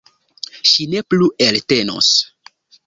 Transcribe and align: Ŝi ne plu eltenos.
Ŝi 0.71 0.87
ne 0.95 1.03
plu 1.13 1.31
eltenos. 1.49 2.13